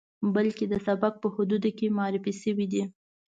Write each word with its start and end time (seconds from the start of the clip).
بلکې 0.35 0.65
د 0.69 0.73
سبک 0.87 1.13
په 1.19 1.27
حدودو 1.35 1.69
کې 1.77 1.95
معرفي 1.97 2.33
شوی 2.41 2.65
دی. 2.71 2.83